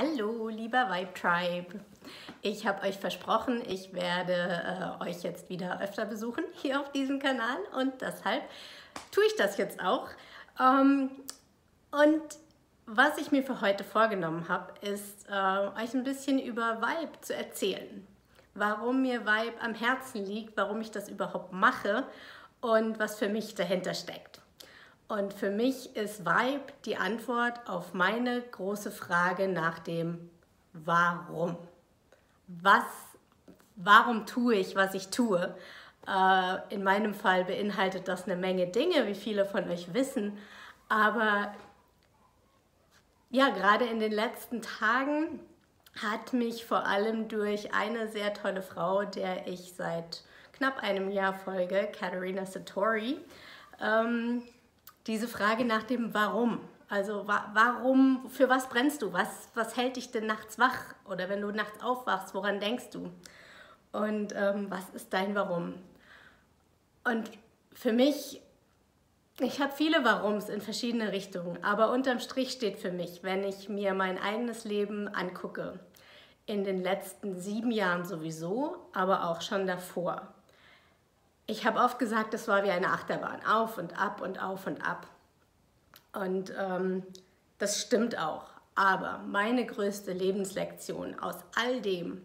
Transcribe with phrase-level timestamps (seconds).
[0.00, 1.80] Hallo, lieber Vibe Tribe.
[2.40, 4.32] Ich habe euch versprochen, ich werde
[4.98, 8.42] äh, euch jetzt wieder öfter besuchen hier auf diesem Kanal und deshalb
[9.12, 10.08] tue ich das jetzt auch.
[10.58, 11.10] Ähm,
[11.90, 12.22] und
[12.86, 17.36] was ich mir für heute vorgenommen habe, ist äh, euch ein bisschen über Vibe zu
[17.36, 18.06] erzählen.
[18.54, 22.04] Warum mir Vibe am Herzen liegt, warum ich das überhaupt mache
[22.62, 24.39] und was für mich dahinter steckt.
[25.10, 30.30] Und für mich ist Vibe die Antwort auf meine große Frage nach dem
[30.72, 31.58] Warum.
[32.46, 32.84] Was,
[33.74, 35.52] warum tue ich, was ich tue?
[36.06, 40.38] Äh, in meinem Fall beinhaltet das eine Menge Dinge, wie viele von euch wissen.
[40.88, 41.52] Aber
[43.30, 45.40] ja, gerade in den letzten Tagen
[46.00, 50.22] hat mich vor allem durch eine sehr tolle Frau, der ich seit
[50.52, 53.18] knapp einem Jahr folge, Katharina Satori,
[53.80, 54.44] ähm,
[55.06, 56.60] diese Frage nach dem Warum.
[56.88, 59.12] Also wa warum, für was brennst du?
[59.12, 60.94] Was, was hält dich denn nachts wach?
[61.08, 63.10] Oder wenn du nachts aufwachst, woran denkst du?
[63.92, 65.74] Und ähm, was ist dein Warum?
[67.04, 67.30] Und
[67.72, 68.40] für mich,
[69.38, 73.68] ich habe viele Warums in verschiedene Richtungen, aber unterm Strich steht für mich, wenn ich
[73.68, 75.78] mir mein eigenes Leben angucke,
[76.46, 80.34] in den letzten sieben Jahren sowieso, aber auch schon davor
[81.50, 84.86] ich habe oft gesagt, es war wie eine Achterbahn, auf und ab und auf und
[84.86, 85.08] ab.
[86.12, 87.02] Und ähm,
[87.58, 88.46] das stimmt auch.
[88.76, 92.24] Aber meine größte Lebenslektion aus all dem,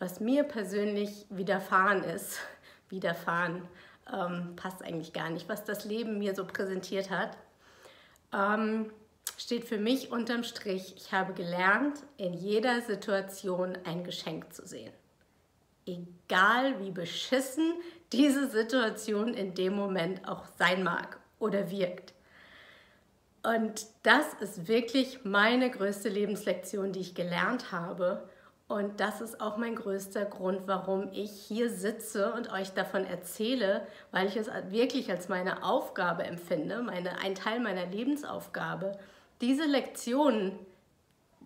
[0.00, 2.40] was mir persönlich widerfahren ist,
[2.88, 3.62] widerfahren
[4.12, 7.36] ähm, passt eigentlich gar nicht, was das Leben mir so präsentiert hat,
[8.32, 8.92] ähm,
[9.38, 14.92] steht für mich unterm Strich, ich habe gelernt, in jeder Situation ein Geschenk zu sehen.
[15.86, 17.74] Egal wie beschissen
[18.12, 22.14] diese Situation in dem Moment auch sein mag oder wirkt.
[23.44, 28.26] Und das ist wirklich meine größte Lebenslektion, die ich gelernt habe.
[28.68, 33.86] Und das ist auch mein größter Grund, warum ich hier sitze und euch davon erzähle,
[34.10, 38.98] weil ich es wirklich als meine Aufgabe empfinde, meine, ein Teil meiner Lebensaufgabe,
[39.42, 40.58] diese Lektionen,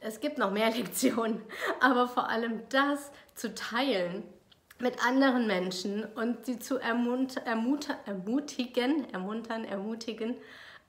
[0.00, 1.40] es gibt noch mehr Lektionen,
[1.80, 4.24] aber vor allem das zu teilen
[4.78, 10.36] mit anderen Menschen und sie zu ermut ermut ermutigen, ermuntern, ermutigen,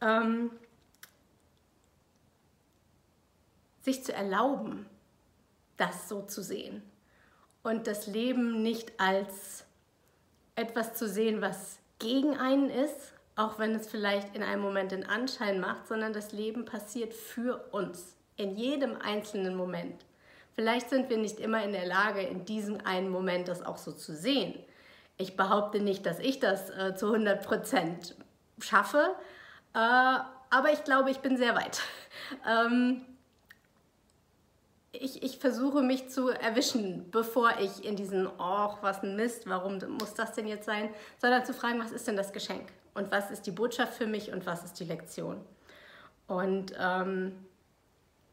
[0.00, 0.50] ähm,
[3.82, 4.86] sich zu erlauben,
[5.76, 6.82] das so zu sehen
[7.62, 9.64] und das Leben nicht als
[10.56, 15.06] etwas zu sehen, was gegen einen ist, auch wenn es vielleicht in einem Moment den
[15.06, 20.04] Anschein macht, sondern das Leben passiert für uns in jedem einzelnen Moment.
[20.60, 23.92] Vielleicht sind wir nicht immer in der Lage, in diesem einen Moment das auch so
[23.92, 24.62] zu sehen.
[25.16, 28.14] Ich behaupte nicht, dass ich das äh, zu 100 Prozent
[28.58, 29.16] schaffe,
[29.72, 31.80] äh, aber ich glaube, ich bin sehr weit.
[32.46, 33.00] Ähm,
[34.92, 39.78] ich, ich versuche mich zu erwischen, bevor ich in diesen, oh, was ein Mist, warum
[39.98, 43.30] muss das denn jetzt sein, sondern zu fragen, was ist denn das Geschenk und was
[43.30, 45.40] ist die Botschaft für mich und was ist die Lektion.
[46.26, 47.32] Und ähm,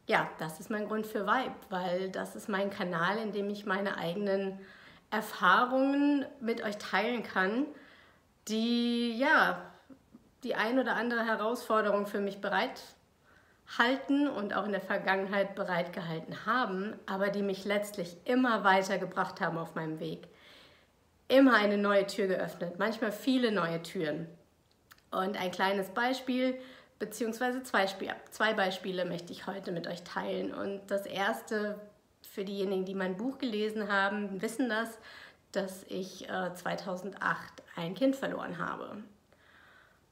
[0.07, 3.65] ja, das ist mein Grund für Vibe, weil das ist mein Kanal, in dem ich
[3.65, 4.57] meine eigenen
[5.11, 7.65] Erfahrungen mit euch teilen kann,
[8.47, 9.61] die ja
[10.43, 16.93] die ein oder andere Herausforderung für mich bereithalten und auch in der Vergangenheit bereitgehalten haben,
[17.05, 20.27] aber die mich letztlich immer weitergebracht haben auf meinem Weg.
[21.27, 24.27] Immer eine neue Tür geöffnet, manchmal viele neue Türen.
[25.11, 26.57] Und ein kleines Beispiel,
[26.99, 27.85] beziehungsweise zwei,
[28.31, 30.53] zwei Beispiele möchte ich heute mit euch teilen.
[30.53, 31.79] Und das erste,
[32.21, 34.97] für diejenigen, die mein Buch gelesen haben, wissen das,
[35.51, 39.03] dass ich äh, 2008 ein Kind verloren habe.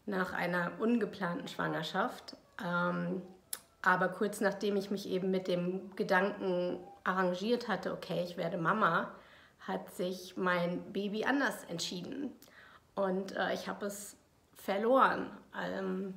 [0.06, 2.38] Nach einer ungeplanten Schwangerschaft.
[2.64, 3.22] Ähm,
[3.82, 9.12] aber kurz nachdem ich mich eben mit dem Gedanken arrangiert hatte, okay, ich werde Mama,
[9.60, 12.32] hat sich mein Baby anders entschieden.
[12.96, 14.16] Und äh, ich habe es
[14.56, 15.30] verloren.
[15.60, 16.16] Ähm,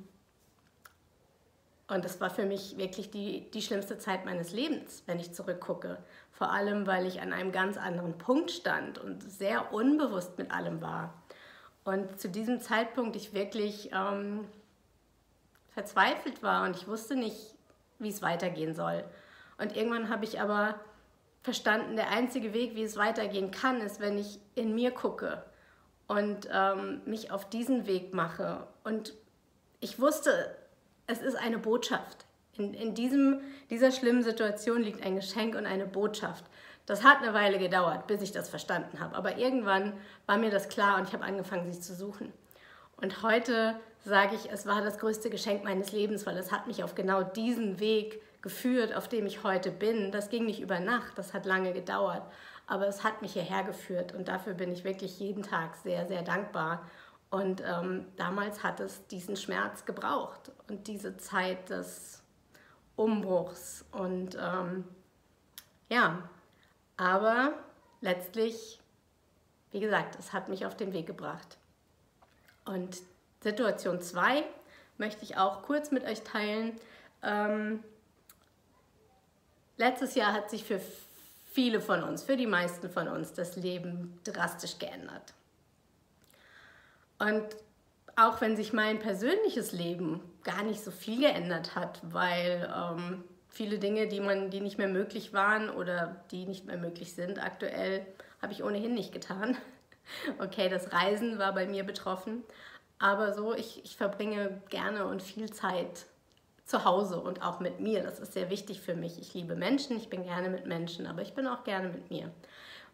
[1.89, 5.97] und das war für mich wirklich die, die schlimmste Zeit meines Lebens, wenn ich zurückgucke.
[6.31, 10.81] Vor allem, weil ich an einem ganz anderen Punkt stand und sehr unbewusst mit allem
[10.81, 11.13] war.
[11.83, 14.47] Und zu diesem Zeitpunkt ich wirklich ähm,
[15.69, 17.55] verzweifelt war und ich wusste nicht,
[17.97, 19.03] wie es weitergehen soll.
[19.57, 20.75] Und irgendwann habe ich aber
[21.41, 25.43] verstanden, der einzige Weg, wie es weitergehen kann, ist, wenn ich in mir gucke
[26.07, 28.67] und ähm, mich auf diesen Weg mache.
[28.83, 29.13] Und
[29.79, 30.55] ich wusste,
[31.09, 32.25] es ist eine Botschaft.
[32.53, 36.45] In, in diesem, dieser schlimmen Situation liegt ein Geschenk und eine Botschaft.
[36.85, 39.15] Das hat eine Weile gedauert, bis ich das verstanden habe.
[39.15, 39.93] Aber irgendwann
[40.27, 42.31] war mir das klar und ich habe angefangen, sie zu suchen.
[42.97, 46.83] Und heute sage ich, es war das größte Geschenk meines Lebens, weil es hat mich
[46.83, 50.11] auf genau diesen Weg geführt, auf dem ich heute bin.
[50.11, 52.23] Das ging nicht über Nacht, das hat lange gedauert,
[52.67, 56.21] aber es hat mich hierher geführt und dafür bin ich wirklich jeden Tag sehr, sehr
[56.21, 56.87] dankbar.
[57.29, 62.23] Und ähm, damals hat es diesen Schmerz gebraucht und diese Zeit des
[62.95, 63.85] Umbruchs.
[63.91, 64.83] Und ähm,
[65.89, 66.27] ja,
[66.97, 67.53] aber
[68.01, 68.79] letztlich,
[69.71, 71.57] wie gesagt, es hat mich auf den Weg gebracht.
[72.65, 72.97] Und
[73.41, 74.43] Situation 2
[74.97, 76.79] möchte ich auch kurz mit euch teilen.
[77.21, 77.83] Ähm,
[79.77, 80.81] letztes Jahr hat sich für
[81.51, 85.33] viele von uns, für die meisten von uns, das Leben drastisch geändert.
[87.19, 87.43] Und
[88.15, 93.79] auch wenn sich mein persönliches Leben gar nicht so viel geändert hat, weil ähm, viele
[93.79, 98.05] Dinge, die man, die nicht mehr möglich waren oder die nicht mehr möglich sind, aktuell
[98.41, 99.57] habe ich ohnehin nicht getan.
[100.39, 102.43] Okay, das Reisen war bei mir betroffen,
[102.97, 106.07] aber so, ich, ich verbringe gerne und viel Zeit
[106.65, 108.01] zu Hause und auch mit mir.
[108.01, 109.19] Das ist sehr wichtig für mich.
[109.19, 112.31] Ich liebe Menschen, ich bin gerne mit Menschen, aber ich bin auch gerne mit mir.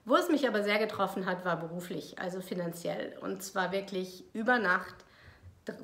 [0.06, 3.18] Wo es mich aber sehr getroffen hat, war beruflich, also finanziell.
[3.22, 4.96] Und zwar wirklich über Nacht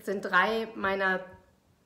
[0.03, 1.21] sind drei meiner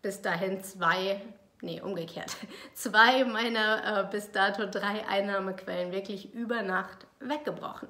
[0.01, 1.21] bis dahin zwei,
[1.61, 2.35] nee, umgekehrt,
[2.73, 7.87] zwei meiner äh, bis dato drei Einnahmequellen wirklich über Nacht weggebrochen.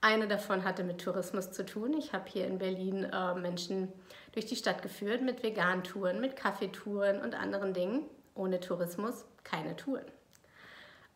[0.00, 1.94] Eine davon hatte mit Tourismus zu tun.
[1.94, 3.92] Ich habe hier in Berlin äh, Menschen
[4.32, 8.02] durch die Stadt geführt mit Vegantouren, mit Kaffeetouren und anderen Dingen.
[8.34, 10.04] Ohne Tourismus keine Touren.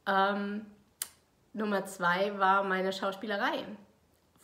[0.07, 0.67] Ähm,
[1.53, 3.65] Nummer zwei war meine Schauspielerei.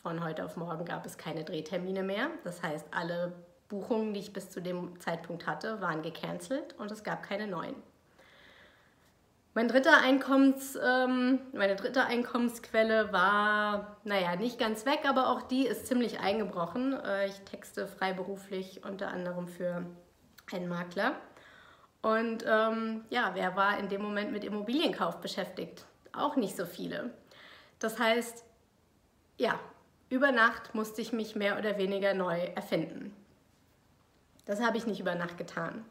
[0.02, 2.30] Von heute auf morgen gab es keine Drehtermine mehr.
[2.42, 3.32] Das heißt, alle
[3.68, 7.76] Buchungen, die ich bis zu dem Zeitpunkt hatte, waren gecancelt und es gab keine neuen.
[9.54, 15.64] Mein dritter Einkommens, ähm, meine dritte Einkommensquelle war, naja, nicht ganz weg, aber auch die
[15.64, 16.92] ist ziemlich eingebrochen.
[16.92, 19.86] Äh, ich texte freiberuflich unter anderem für
[20.52, 21.12] einen Makler.
[22.02, 25.86] Und ähm, ja, wer war in dem Moment mit Immobilienkauf beschäftigt?
[26.16, 27.10] Auch nicht so viele.
[27.78, 28.44] Das heißt,
[29.38, 29.58] ja,
[30.08, 33.14] über Nacht musste ich mich mehr oder weniger neu erfinden.
[34.46, 35.84] Das habe ich nicht über Nacht getan.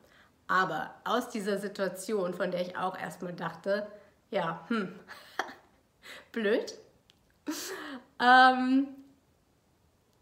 [0.47, 3.87] Aber aus dieser Situation, von der ich auch erstmal dachte,
[4.31, 4.97] ja, hm,
[6.31, 6.73] blöd.
[8.19, 8.87] ähm,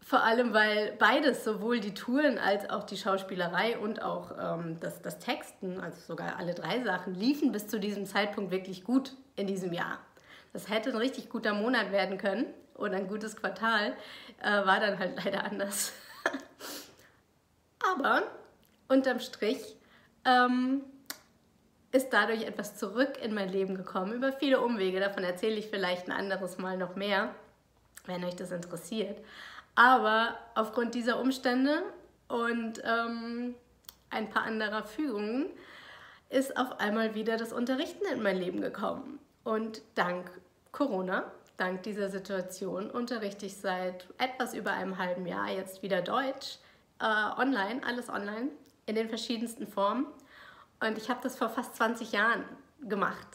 [0.04, 5.00] vor allem, weil beides, sowohl die Touren als auch die Schauspielerei und auch ähm, das,
[5.00, 9.46] das Texten, also sogar alle drei Sachen, liefen bis zu diesem Zeitpunkt wirklich gut in
[9.46, 9.98] diesem Jahr.
[10.52, 13.94] Das hätte ein richtig guter Monat werden können oder ein gutes Quartal,
[14.42, 15.94] äh, war dann halt leider anders.
[17.94, 18.24] Aber
[18.88, 19.74] unterm Strich
[20.26, 20.82] ähm,
[21.92, 25.00] ist dadurch etwas zurück in mein Leben gekommen, über viele Umwege.
[25.00, 27.34] Davon erzähle ich vielleicht ein anderes Mal noch mehr,
[28.04, 29.18] wenn euch das interessiert.
[29.74, 31.82] Aber aufgrund dieser Umstände
[32.28, 33.54] und ähm,
[34.10, 35.46] ein paar anderer Fügungen
[36.30, 39.18] ist auf einmal wieder das Unterrichten in mein Leben gekommen.
[39.42, 40.30] Und dank
[40.72, 46.58] Corona, dank dieser Situation, unterrichte ich seit etwas über einem halben Jahr jetzt wieder Deutsch,
[47.00, 48.50] äh, online, alles online
[48.86, 50.06] in den verschiedensten Formen.
[50.80, 52.44] Und ich habe das vor fast 20 Jahren
[52.82, 53.26] gemacht.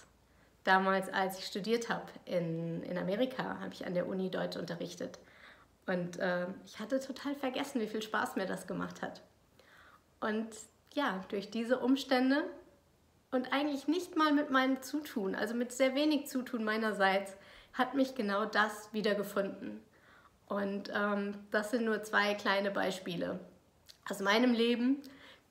[0.63, 5.19] Damals, als ich studiert habe in, in Amerika, habe ich an der Uni Deutsch unterrichtet.
[5.89, 9.23] Und äh, ich hatte total vergessen, wie viel Spaß mir das gemacht hat.
[10.19, 10.47] Und
[10.93, 12.43] ja, durch diese Umstände
[13.31, 17.35] und eigentlich nicht mal mit meinem Zutun, also mit sehr wenig Zutun meinerseits,
[17.73, 19.81] hat mich genau das wiedergefunden.
[20.47, 23.39] Und ähm, das sind nur zwei kleine Beispiele
[24.07, 25.01] aus meinem Leben,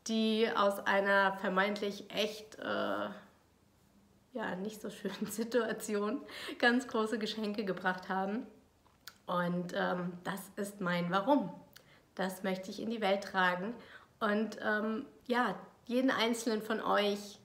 [0.07, 3.09] die aus einer vermeintlich echt äh,
[4.35, 6.21] ja, nicht so schönen Situation
[6.61, 8.47] ganz große Geschenke gebracht haben.
[9.29, 11.51] Und ähm, das ist mein Warum.
[12.17, 13.75] Das möchte ich in die Welt tragen.
[14.19, 15.55] Und ähm, ja,
[15.87, 17.39] jeden einzelnen von euch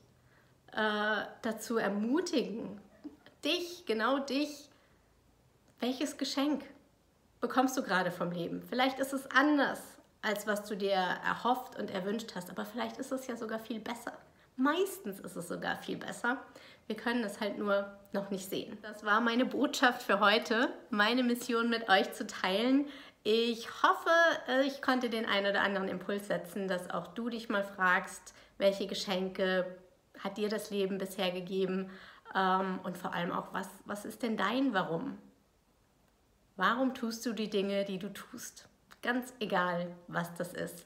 [0.71, 2.81] äh, dazu ermutigen,
[3.45, 4.69] dich, genau dich,
[5.79, 6.63] welches Geschenk
[7.41, 8.63] bekommst du gerade vom Leben?
[8.67, 9.79] Vielleicht ist es anders
[10.23, 12.49] als was du dir erhofft und erwünscht hast.
[12.49, 14.13] Aber vielleicht ist es ja sogar viel besser.
[14.55, 16.37] Meistens ist es sogar viel besser.
[16.87, 18.77] Wir können es halt nur noch nicht sehen.
[18.81, 22.87] Das war meine Botschaft für heute, meine Mission mit euch zu teilen.
[23.23, 24.09] Ich hoffe,
[24.65, 28.85] ich konnte den einen oder anderen Impuls setzen, dass auch du dich mal fragst, welche
[28.85, 29.77] Geschenke
[30.19, 31.89] hat dir das Leben bisher gegeben
[32.35, 35.17] ähm, und vor allem auch, was, was ist denn dein Warum?
[36.55, 38.67] Warum tust du die Dinge, die du tust?
[39.01, 40.85] Ganz egal, was das ist.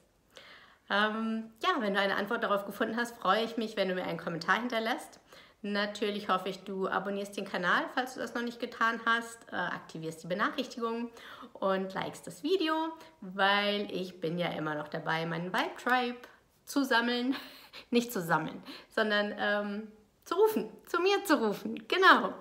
[0.90, 4.06] Ähm, ja, wenn du eine Antwort darauf gefunden hast, freue ich mich, wenn du mir
[4.06, 5.20] einen Kommentar hinterlässt.
[5.64, 9.56] Natürlich hoffe ich, du abonnierst den Kanal, falls du das noch nicht getan hast, äh,
[9.56, 11.10] aktivierst die Benachrichtigungen
[11.54, 12.74] und likest das Video,
[13.22, 16.18] weil ich bin ja immer noch dabei, meinen Vibe Tribe
[16.64, 17.36] zu sammeln,
[17.90, 19.92] nicht zu sammeln, sondern ähm,
[20.26, 22.34] zu rufen, zu mir zu rufen, genau.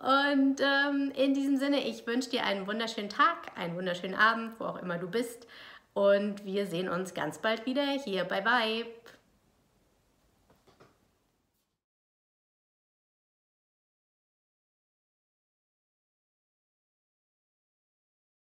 [0.00, 4.64] Und ähm, in diesem Sinne, ich wünsche dir einen wunderschönen Tag, einen wunderschönen Abend, wo
[4.64, 5.46] auch immer du bist.
[6.00, 8.88] Und wir sehen uns ganz bald wieder hier bei Vibe.